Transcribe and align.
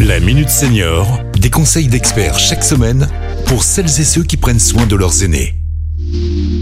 La 0.00 0.20
Minute 0.20 0.50
Senior, 0.50 1.20
des 1.38 1.48
conseils 1.48 1.88
d'experts 1.88 2.38
chaque 2.38 2.62
semaine 2.62 3.08
pour 3.46 3.62
celles 3.62 3.86
et 3.86 4.04
ceux 4.04 4.22
qui 4.22 4.36
prennent 4.36 4.60
soin 4.60 4.84
de 4.86 4.94
leurs 4.94 5.22
aînés. 5.22 5.54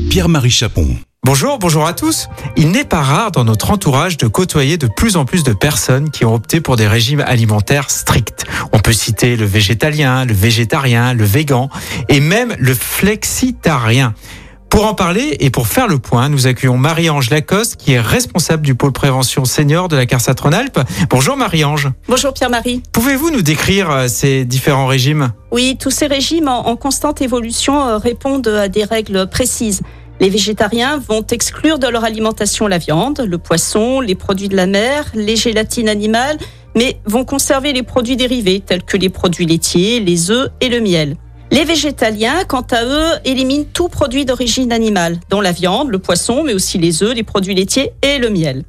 Pierre-Marie 0.09 0.51
Chapon. 0.51 0.97
Bonjour, 1.25 1.59
bonjour 1.59 1.85
à 1.85 1.95
tous. 1.95 2.29
Il 2.57 2.71
n'est 2.71 2.85
pas 2.85 3.03
rare 3.03 3.33
dans 3.33 3.45
notre 3.45 3.71
entourage 3.71 4.19
de 4.19 4.29
côtoyer 4.29 4.77
de 4.77 4.87
plus 4.87 5.17
en 5.17 5.25
plus 5.25 5.43
de 5.43 5.53
personnes 5.53 6.11
qui 6.11 6.25
ont 6.25 6.35
opté 6.35 6.61
pour 6.61 6.77
des 6.77 6.87
régimes 6.87 7.25
alimentaires 7.27 7.91
stricts. 7.91 8.45
On 8.73 8.79
peut 8.79 8.93
citer 8.93 9.35
le 9.37 9.47
végétalien, 9.47 10.25
le 10.25 10.35
végétarien, 10.35 11.13
le 11.13 11.25
végan 11.25 11.71
et 12.09 12.21
même 12.21 12.55
le 12.59 12.75
flexitarien. 12.75 14.15
Pour 14.75 14.87
en 14.87 14.95
parler 14.95 15.37
et 15.39 15.51
pour 15.51 15.69
faire 15.69 15.87
le 15.87 16.01
point, 16.01 16.29
nous 16.29 16.49
accueillons 16.49 16.77
Marie-Ange 16.77 17.31
Lacoste, 17.31 17.77
qui 17.77 17.93
est 17.93 18.01
responsable 18.01 18.67
du 18.67 18.75
pôle 18.75 18.91
prévention 18.91 19.45
senior 19.45 19.87
de 19.87 19.95
la 19.95 20.05
CARSAT 20.05 20.35
Rhône-Alpes. 20.43 20.81
Bonjour 21.09 21.37
Marie-Ange. 21.37 21.91
Bonjour 22.09 22.35
Pierre-Marie. 22.35 22.83
Pouvez-vous 22.91 23.31
nous 23.31 23.43
décrire 23.43 23.89
euh, 23.89 24.09
ces 24.09 24.45
différents 24.45 24.89
régimes? 24.89 25.33
Oui, 25.53 25.77
tous 25.79 25.93
ces 25.93 26.09
régimes 26.09 26.49
en, 26.49 26.67
en 26.67 26.75
constante 26.75 27.23
évolution 27.23 27.87
euh, 27.87 27.99
répondent 27.99 28.49
à 28.49 28.67
des 28.67 28.83
règles 28.83 29.29
précises. 29.29 29.81
Les 30.19 30.29
végétariens 30.29 30.99
vont 31.09 31.25
exclure 31.25 31.79
de 31.79 31.87
leur 31.87 32.03
alimentation 32.03 32.67
la 32.67 32.79
viande, 32.79 33.21
le 33.25 33.39
poisson, 33.39 34.01
les 34.01 34.17
produits 34.17 34.49
de 34.49 34.57
la 34.57 34.67
mer, 34.67 35.05
les 35.15 35.37
gélatines 35.37 35.89
animales, 35.89 36.39
mais 36.75 36.99
vont 37.07 37.25
conserver 37.25 37.73
les 37.73 37.85
produits 37.85 38.17
dérivés 38.17 38.59
tels 38.59 38.83
que 38.83 38.97
les 38.97 39.09
produits 39.09 39.47
laitiers, 39.47 40.01
les 40.01 40.33
œufs 40.33 40.49
et 40.61 40.69
le 40.69 40.81
miel. 40.81 41.15
Les 41.55 41.65
végétaliens, 41.65 42.43
quant 42.49 42.67
à 42.73 42.85
eux, 42.85 43.13
éliminent 43.25 43.67
tout 43.73 43.87
produit 43.87 44.25
d'origine 44.25 44.73
animale, 44.73 45.21
dont 45.31 45.41
la 45.41 45.53
viande, 45.53 45.89
le 45.89 46.01
poisson, 46.01 46.43
mais 46.43 46.53
aussi 46.53 46.79
les 46.79 47.05
œufs, 47.05 47.15
les 47.15 47.23
produits 47.23 47.55
laitiers 47.55 47.93
et 48.03 48.19
le 48.19 48.29
miel. 48.29 48.65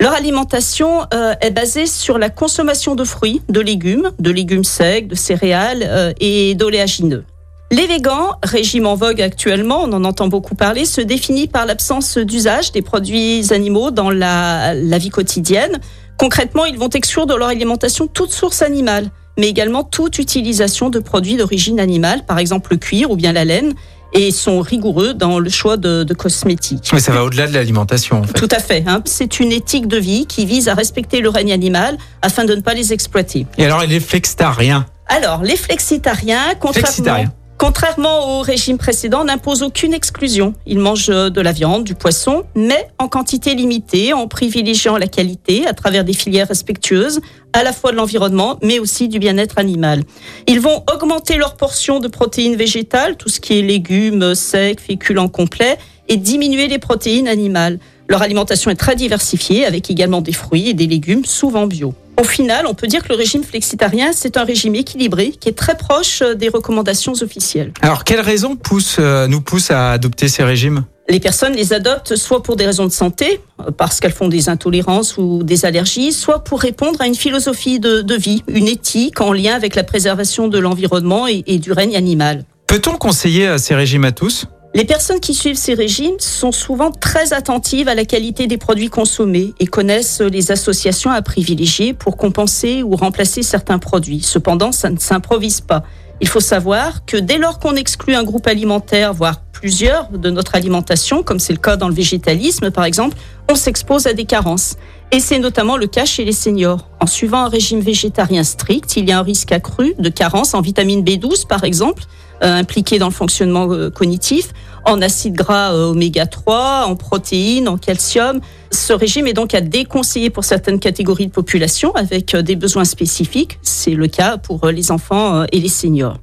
Leur 0.00 0.12
alimentation 0.12 1.06
euh, 1.14 1.32
est 1.40 1.50
basée 1.50 1.86
sur 1.86 2.18
la 2.18 2.28
consommation 2.28 2.94
de 2.94 3.04
fruits, 3.04 3.40
de 3.48 3.60
légumes, 3.60 4.10
de 4.18 4.30
légumes 4.30 4.64
secs, 4.64 5.08
de 5.08 5.14
céréales 5.14 5.82
euh, 5.82 6.12
et 6.20 6.54
d'oléagineux. 6.54 7.24
Les 7.70 7.86
végans, 7.86 8.32
régime 8.42 8.84
en 8.84 8.96
vogue 8.96 9.22
actuellement, 9.22 9.84
on 9.84 9.92
en 9.94 10.04
entend 10.04 10.28
beaucoup 10.28 10.56
parler, 10.56 10.84
se 10.84 11.00
définit 11.00 11.46
par 11.46 11.64
l'absence 11.64 12.18
d'usage 12.18 12.70
des 12.70 12.82
produits 12.82 13.50
animaux 13.50 13.90
dans 13.90 14.10
la, 14.10 14.74
la 14.74 14.98
vie 14.98 15.08
quotidienne. 15.08 15.80
Concrètement, 16.18 16.66
ils 16.66 16.78
vont 16.78 16.90
exclure 16.90 17.24
de 17.24 17.34
leur 17.34 17.48
alimentation 17.48 18.06
toute 18.06 18.30
source 18.30 18.60
animale 18.60 19.10
mais 19.38 19.48
également 19.48 19.84
toute 19.84 20.18
utilisation 20.18 20.90
de 20.90 20.98
produits 20.98 21.36
d'origine 21.36 21.80
animale, 21.80 22.24
par 22.24 22.38
exemple 22.38 22.72
le 22.72 22.76
cuir 22.78 23.10
ou 23.10 23.16
bien 23.16 23.32
la 23.32 23.44
laine, 23.44 23.74
et 24.12 24.30
sont 24.30 24.60
rigoureux 24.60 25.14
dans 25.14 25.38
le 25.38 25.50
choix 25.50 25.76
de, 25.76 26.04
de 26.04 26.14
cosmétiques. 26.14 26.90
Mais 26.92 27.00
ça 27.00 27.12
va 27.12 27.24
au-delà 27.24 27.46
de 27.46 27.52
l'alimentation. 27.52 28.20
En 28.20 28.22
fait. 28.22 28.32
Tout 28.32 28.48
à 28.50 28.60
fait. 28.60 28.84
Hein. 28.86 29.02
C'est 29.04 29.40
une 29.40 29.52
éthique 29.52 29.88
de 29.88 29.98
vie 29.98 30.26
qui 30.26 30.46
vise 30.46 30.68
à 30.68 30.74
respecter 30.74 31.20
le 31.20 31.28
règne 31.28 31.52
animal 31.52 31.98
afin 32.22 32.44
de 32.44 32.54
ne 32.54 32.60
pas 32.60 32.72
les 32.72 32.92
exploiter. 32.92 33.46
Et 33.58 33.64
alors, 33.64 33.82
les 33.84 34.00
flexitariens? 34.00 34.86
Alors, 35.08 35.42
les 35.42 35.56
flexitariens, 35.56 36.54
contrairement... 36.58 36.86
Flexitariens. 36.86 37.32
Contrairement 37.58 38.38
au 38.38 38.42
régime 38.42 38.76
précédent, 38.76 39.24
n'impose 39.24 39.62
aucune 39.62 39.94
exclusion. 39.94 40.52
Ils 40.66 40.78
mangent 40.78 41.06
de 41.06 41.40
la 41.40 41.52
viande, 41.52 41.84
du 41.84 41.94
poisson, 41.94 42.44
mais 42.54 42.88
en 42.98 43.08
quantité 43.08 43.54
limitée, 43.54 44.12
en 44.12 44.28
privilégiant 44.28 44.98
la 44.98 45.06
qualité 45.06 45.66
à 45.66 45.72
travers 45.72 46.04
des 46.04 46.12
filières 46.12 46.48
respectueuses, 46.48 47.20
à 47.54 47.62
la 47.62 47.72
fois 47.72 47.92
de 47.92 47.96
l'environnement, 47.96 48.58
mais 48.62 48.78
aussi 48.78 49.08
du 49.08 49.18
bien-être 49.18 49.58
animal. 49.58 50.02
Ils 50.46 50.60
vont 50.60 50.84
augmenter 50.92 51.38
leur 51.38 51.56
portion 51.56 51.98
de 51.98 52.08
protéines 52.08 52.56
végétales, 52.56 53.16
tout 53.16 53.30
ce 53.30 53.40
qui 53.40 53.58
est 53.58 53.62
légumes, 53.62 54.34
secs, 54.34 54.78
féculents 54.78 55.28
complets, 55.28 55.78
et 56.08 56.18
diminuer 56.18 56.68
les 56.68 56.78
protéines 56.78 57.26
animales. 57.26 57.78
Leur 58.08 58.20
alimentation 58.20 58.70
est 58.70 58.76
très 58.76 58.96
diversifiée, 58.96 59.64
avec 59.64 59.90
également 59.90 60.20
des 60.20 60.34
fruits 60.34 60.68
et 60.68 60.74
des 60.74 60.86
légumes, 60.86 61.24
souvent 61.24 61.66
bio. 61.66 61.94
Au 62.18 62.24
final, 62.24 62.66
on 62.66 62.74
peut 62.74 62.86
dire 62.86 63.02
que 63.02 63.10
le 63.10 63.14
régime 63.14 63.44
flexitarien, 63.44 64.12
c'est 64.14 64.38
un 64.38 64.44
régime 64.44 64.74
équilibré 64.74 65.32
qui 65.32 65.50
est 65.50 65.56
très 65.56 65.76
proche 65.76 66.22
euh, 66.22 66.34
des 66.34 66.48
recommandations 66.48 67.12
officielles. 67.20 67.72
Alors, 67.82 68.04
quelles 68.04 68.20
raisons 68.20 68.56
poussent, 68.56 68.96
euh, 68.98 69.26
nous 69.26 69.42
poussent 69.42 69.70
à 69.70 69.92
adopter 69.92 70.28
ces 70.28 70.42
régimes? 70.42 70.84
Les 71.10 71.20
personnes 71.20 71.52
les 71.52 71.74
adoptent 71.74 72.16
soit 72.16 72.42
pour 72.42 72.56
des 72.56 72.64
raisons 72.64 72.86
de 72.86 72.92
santé, 72.92 73.40
euh, 73.60 73.70
parce 73.70 74.00
qu'elles 74.00 74.14
font 74.14 74.28
des 74.28 74.48
intolérances 74.48 75.18
ou 75.18 75.42
des 75.42 75.66
allergies, 75.66 76.12
soit 76.12 76.42
pour 76.42 76.60
répondre 76.60 77.02
à 77.02 77.06
une 77.06 77.14
philosophie 77.14 77.80
de, 77.80 78.00
de 78.00 78.14
vie, 78.14 78.42
une 78.48 78.66
éthique 78.66 79.20
en 79.20 79.34
lien 79.34 79.54
avec 79.54 79.74
la 79.74 79.84
préservation 79.84 80.48
de 80.48 80.58
l'environnement 80.58 81.28
et, 81.28 81.44
et, 81.46 81.58
du 81.58 81.72
règne 81.72 81.96
animal. 81.96 82.44
Peut-on 82.66 82.96
conseiller 82.96 83.58
ces 83.58 83.74
régimes 83.74 84.04
à 84.04 84.12
tous? 84.12 84.46
Les 84.76 84.84
personnes 84.84 85.20
qui 85.20 85.32
suivent 85.32 85.56
ces 85.56 85.72
régimes 85.72 86.16
sont 86.18 86.52
souvent 86.52 86.90
très 86.90 87.32
attentives 87.32 87.88
à 87.88 87.94
la 87.94 88.04
qualité 88.04 88.46
des 88.46 88.58
produits 88.58 88.90
consommés 88.90 89.54
et 89.58 89.66
connaissent 89.66 90.20
les 90.20 90.50
associations 90.50 91.10
à 91.10 91.22
privilégier 91.22 91.94
pour 91.94 92.18
compenser 92.18 92.82
ou 92.82 92.94
remplacer 92.94 93.42
certains 93.42 93.78
produits. 93.78 94.20
Cependant, 94.20 94.72
ça 94.72 94.90
ne 94.90 94.98
s'improvise 94.98 95.62
pas. 95.62 95.82
Il 96.20 96.28
faut 96.28 96.40
savoir 96.40 97.06
que 97.06 97.16
dès 97.16 97.38
lors 97.38 97.58
qu'on 97.58 97.74
exclut 97.74 98.16
un 98.16 98.22
groupe 98.22 98.46
alimentaire, 98.46 99.14
voire 99.14 99.40
plusieurs 99.50 100.10
de 100.10 100.28
notre 100.28 100.54
alimentation, 100.56 101.22
comme 101.22 101.38
c'est 101.38 101.54
le 101.54 101.58
cas 101.58 101.78
dans 101.78 101.88
le 101.88 101.94
végétalisme 101.94 102.70
par 102.70 102.84
exemple, 102.84 103.16
on 103.50 103.54
s'expose 103.54 104.06
à 104.06 104.12
des 104.12 104.26
carences. 104.26 104.76
Et 105.10 105.20
c'est 105.20 105.38
notamment 105.38 105.78
le 105.78 105.86
cas 105.86 106.04
chez 106.04 106.26
les 106.26 106.32
seniors. 106.32 106.90
En 107.00 107.06
suivant 107.06 107.44
un 107.44 107.48
régime 107.48 107.80
végétarien 107.80 108.44
strict, 108.44 108.96
il 108.98 109.08
y 109.08 109.12
a 109.12 109.20
un 109.20 109.22
risque 109.22 109.52
accru 109.52 109.94
de 109.98 110.10
carence 110.10 110.52
en 110.52 110.60
vitamine 110.60 111.02
B12 111.02 111.46
par 111.46 111.64
exemple, 111.64 112.02
impliqués 112.40 112.98
dans 112.98 113.06
le 113.06 113.12
fonctionnement 113.12 113.70
euh, 113.70 113.90
cognitif, 113.90 114.52
en 114.84 115.00
acides 115.02 115.34
gras 115.34 115.72
euh, 115.72 115.90
oméga 115.90 116.26
3, 116.26 116.84
en 116.86 116.96
protéines, 116.96 117.68
en 117.68 117.76
calcium. 117.76 118.40
Ce 118.70 118.92
régime 118.92 119.26
est 119.26 119.32
donc 119.32 119.54
à 119.54 119.60
déconseiller 119.60 120.30
pour 120.30 120.44
certaines 120.44 120.80
catégories 120.80 121.26
de 121.26 121.32
population 121.32 121.94
avec 121.94 122.36
des 122.36 122.56
besoins 122.56 122.84
spécifiques. 122.84 123.58
C'est 123.62 123.94
le 123.94 124.06
cas 124.06 124.38
pour 124.38 124.66
les 124.68 124.90
enfants 124.90 125.44
et 125.52 125.60
les 125.60 125.68
seniors. 125.68 126.18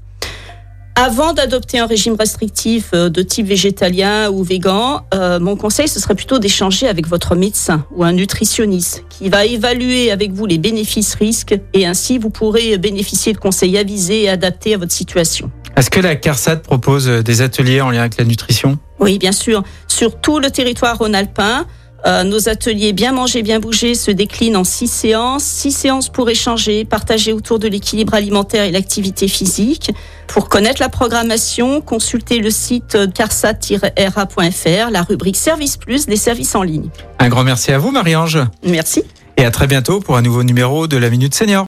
Avant 0.95 1.33
d'adopter 1.33 1.79
un 1.79 1.87
régime 1.87 2.13
restrictif 2.13 2.91
de 2.91 3.21
type 3.23 3.47
végétalien 3.47 4.29
ou 4.29 4.43
végan, 4.43 5.01
euh, 5.15 5.39
mon 5.39 5.55
conseil 5.55 5.87
ce 5.87 5.99
serait 5.99 6.13
plutôt 6.13 6.37
d'échanger 6.37 6.87
avec 6.87 7.07
votre 7.07 7.35
médecin 7.35 7.83
ou 7.95 8.03
un 8.03 8.13
nutritionniste 8.13 9.03
qui 9.09 9.27
va 9.27 9.43
évaluer 9.43 10.11
avec 10.11 10.33
vous 10.33 10.45
les 10.45 10.59
bénéfices-risques 10.59 11.59
et 11.73 11.87
ainsi 11.87 12.19
vous 12.19 12.29
pourrez 12.29 12.77
bénéficier 12.77 13.33
de 13.33 13.39
conseils 13.39 13.75
avisés 13.75 14.23
et 14.23 14.29
adaptés 14.29 14.75
à 14.75 14.77
votre 14.77 14.91
situation. 14.91 15.49
Est-ce 15.83 15.91
que 15.91 15.99
la 15.99 16.15
CARSAT 16.15 16.55
propose 16.63 17.07
des 17.07 17.41
ateliers 17.41 17.81
en 17.81 17.89
lien 17.89 17.99
avec 17.99 18.17
la 18.17 18.23
nutrition? 18.23 18.77
Oui, 19.01 19.17
bien 19.17 19.33
sûr. 19.33 19.63
Sur 19.89 20.21
tout 20.21 20.39
le 20.39 20.49
territoire 20.49 20.97
rhône-alpin, 20.97 21.65
euh, 22.05 22.23
nos 22.23 22.47
ateliers 22.47 22.93
Bien 22.93 23.11
manger, 23.11 23.43
bien 23.43 23.59
bouger 23.59 23.93
se 23.93 24.09
déclinent 24.09 24.55
en 24.55 24.63
six 24.63 24.87
séances. 24.87 25.43
Six 25.43 25.73
séances 25.73 26.07
pour 26.07 26.29
échanger, 26.29 26.85
partager 26.85 27.33
autour 27.33 27.59
de 27.59 27.67
l'équilibre 27.67 28.13
alimentaire 28.13 28.63
et 28.63 28.71
l'activité 28.71 29.27
physique. 29.27 29.91
Pour 30.27 30.47
connaître 30.47 30.81
la 30.81 30.87
programmation, 30.87 31.81
consultez 31.81 32.39
le 32.39 32.49
site 32.49 32.97
carsat-ra.fr, 33.13 34.89
la 34.89 35.01
rubrique 35.01 35.35
Service 35.35 35.75
Plus 35.75 36.05
des 36.05 36.15
services 36.15 36.55
en 36.55 36.63
ligne. 36.63 36.87
Un 37.19 37.27
grand 37.27 37.43
merci 37.43 37.73
à 37.73 37.77
vous, 37.77 37.91
Marie-Ange. 37.91 38.39
Merci. 38.65 39.03
Et 39.35 39.43
à 39.43 39.51
très 39.51 39.67
bientôt 39.67 39.99
pour 39.99 40.15
un 40.15 40.21
nouveau 40.21 40.43
numéro 40.43 40.87
de 40.87 40.95
la 40.95 41.09
Minute 41.09 41.35
Senior. 41.35 41.67